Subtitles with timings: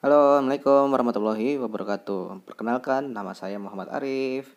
[0.00, 2.48] Halo, Assalamualaikum warahmatullahi wabarakatuh.
[2.48, 4.56] Perkenalkan, nama saya Muhammad Arif.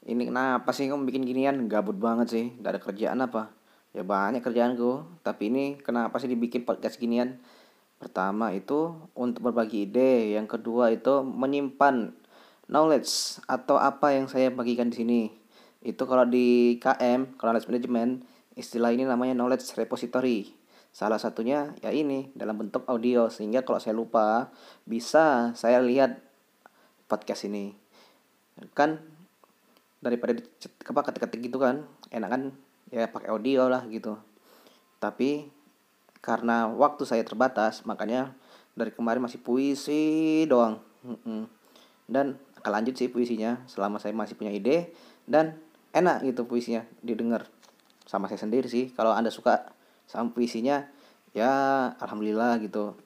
[0.00, 1.68] Ini kenapa sih kamu bikin ginian?
[1.68, 3.52] Gabut banget sih, gak ada kerjaan apa?
[3.92, 7.36] Ya banyak kerjaanku, tapi ini kenapa sih dibikin podcast ginian?
[8.00, 12.16] Pertama itu untuk berbagi ide, yang kedua itu menyimpan
[12.72, 15.22] knowledge atau apa yang saya bagikan di sini.
[15.84, 18.24] Itu kalau di KM, knowledge management,
[18.56, 20.57] istilah ini namanya knowledge repository
[20.98, 24.50] Salah satunya ya ini dalam bentuk audio sehingga kalau saya lupa
[24.82, 26.18] bisa saya lihat
[27.06, 27.70] podcast ini.
[28.74, 28.98] Kan
[30.02, 30.34] daripada
[30.82, 32.42] ketik-ketik gitu kan, enak kan
[32.90, 34.18] ya pakai audio lah gitu.
[34.98, 35.46] Tapi
[36.18, 38.34] karena waktu saya terbatas, makanya
[38.74, 40.82] dari kemarin masih puisi doang.
[42.10, 44.90] Dan akan lanjut sih puisinya selama saya masih punya ide
[45.30, 45.62] dan
[45.94, 47.46] enak gitu puisinya didengar
[48.02, 48.90] sama saya sendiri sih.
[48.90, 49.77] Kalau Anda suka
[50.08, 50.88] sama puisinya
[51.36, 52.96] ya alhamdulillah gitu.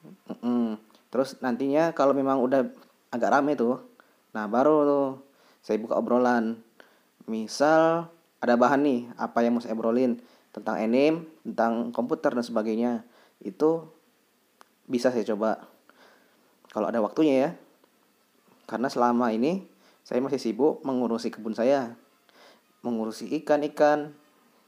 [0.00, 0.64] Mm -mm.
[1.12, 2.64] terus nantinya kalau memang udah
[3.12, 3.84] agak rame tuh
[4.32, 5.08] nah baru tuh
[5.60, 6.60] saya buka obrolan.
[7.28, 8.08] Misal
[8.40, 10.18] ada bahan nih apa yang mau saya obrolin?
[10.50, 13.04] Tentang anime tentang komputer dan sebagainya.
[13.44, 13.92] Itu
[14.88, 15.68] bisa saya coba.
[16.72, 17.50] Kalau ada waktunya ya.
[18.66, 19.66] Karena selama ini
[20.02, 21.94] saya masih sibuk mengurusi kebun saya.
[22.80, 24.16] Mengurusi ikan-ikan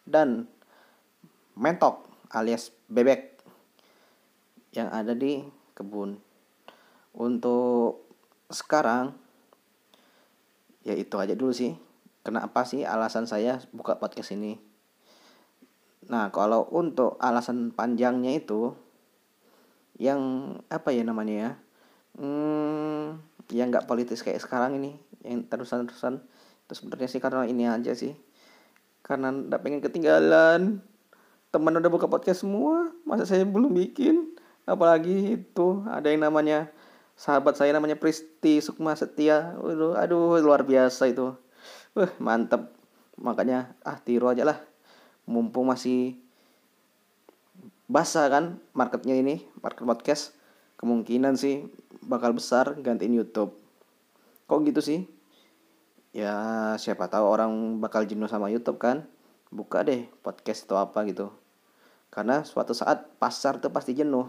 [0.05, 0.47] dan
[1.57, 3.33] mentok alias bebek
[4.73, 5.45] yang ada di
[5.77, 6.17] kebun.
[7.13, 8.09] Untuk
[8.49, 9.13] sekarang
[10.83, 11.77] ya itu aja dulu sih.
[12.23, 14.57] Kenapa sih alasan saya buka podcast ini?
[16.07, 18.75] Nah, kalau untuk alasan panjangnya itu
[19.99, 21.51] yang apa ya namanya ya?
[22.19, 24.95] Hmm, yang nggak politis kayak sekarang ini,
[25.27, 26.23] yang terusan-terusan.
[26.71, 28.15] Terus sebenarnya sih karena ini aja sih.
[29.03, 30.61] Karena nggak pengen ketinggalan
[31.53, 34.33] teman udah buka podcast semua masa saya belum bikin?
[34.65, 36.73] Apalagi itu ada yang namanya
[37.13, 39.53] sahabat saya namanya Pristi Sukma Setia.
[39.61, 41.37] Aduh, aduh luar biasa itu.
[41.93, 42.73] Wah, mantep.
[43.21, 44.59] Makanya ah tiru aja lah.
[45.29, 46.17] Mumpung masih
[47.85, 50.33] basah kan marketnya ini market podcast
[50.81, 51.69] kemungkinan sih
[52.01, 53.53] bakal besar gantiin YouTube.
[54.49, 55.05] Kok gitu sih?
[56.17, 56.33] Ya
[56.81, 59.05] siapa tahu orang bakal jenuh sama YouTube kan?
[59.53, 61.42] Buka deh podcast atau apa gitu
[62.13, 64.29] karena suatu saat pasar itu pasti jenuh.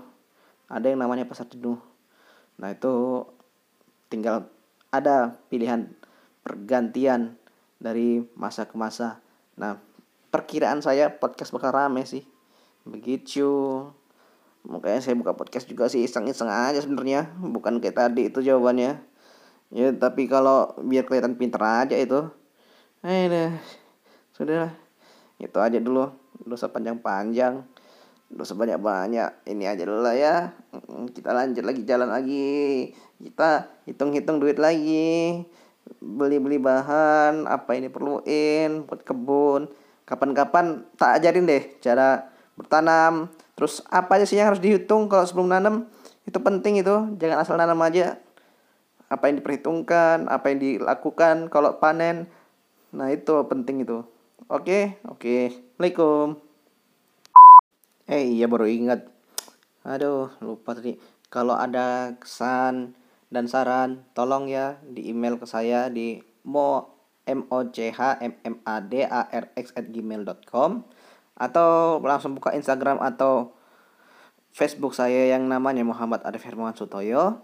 [0.71, 1.75] Ada yang namanya pasar jenuh.
[2.55, 3.27] Nah itu
[4.07, 4.47] tinggal
[4.87, 5.91] ada pilihan
[6.47, 7.35] pergantian
[7.83, 9.19] dari masa ke masa.
[9.59, 9.83] Nah
[10.31, 12.23] perkiraan saya podcast bakal rame sih.
[12.87, 13.83] Begitu.
[14.63, 17.35] Makanya saya buka podcast juga sih iseng-iseng aja sebenarnya.
[17.35, 18.95] Bukan kayak tadi itu jawabannya.
[19.75, 22.31] Ya tapi kalau biar kelihatan pinter aja itu.
[23.03, 23.27] Eh
[24.31, 24.71] sudah
[25.37, 27.61] itu aja dulu dosa panjang-panjang.
[28.33, 29.45] Dosa banyak-banyak.
[29.45, 30.35] Ini aja lah ya.
[31.13, 32.89] Kita lanjut lagi jalan lagi.
[33.21, 35.45] Kita hitung-hitung duit lagi.
[36.01, 39.69] Beli-beli bahan apa ini perluin buat kebun.
[40.03, 43.29] Kapan-kapan tak ajarin deh cara bertanam.
[43.53, 45.85] Terus apa aja sih yang harus dihitung kalau sebelum nanam?
[46.25, 47.13] Itu penting itu.
[47.21, 48.17] Jangan asal nanam aja.
[49.13, 52.25] Apa yang diperhitungkan apa yang dilakukan kalau panen.
[52.89, 54.01] Nah itu penting itu.
[54.49, 56.39] Oke oke assalamualaikum.
[58.07, 59.03] Eh iya baru ingat.
[59.83, 60.95] Aduh lupa tadi.
[61.27, 62.95] Kalau ada kesan
[63.27, 66.87] dan saran tolong ya di email ke saya di mo
[67.27, 70.87] m o c h m m a d a r x at gmail.com
[71.35, 73.51] atau langsung buka Instagram atau
[74.55, 77.43] Facebook saya yang namanya Muhammad Arif Hermawan Sutoyo.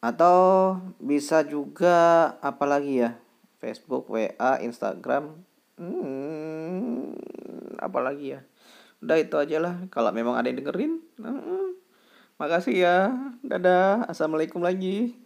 [0.00, 3.20] Atau bisa juga apalagi ya?
[3.60, 5.44] Facebook WA Instagram.
[5.76, 7.12] Hmm,
[7.78, 8.40] apalagi ya.
[9.04, 9.74] Udah itu aja lah.
[9.92, 11.72] Kalau memang ada yang dengerin uh,
[12.40, 12.96] makasih ya.
[13.44, 14.08] Dadah.
[14.08, 15.25] Assalamualaikum lagi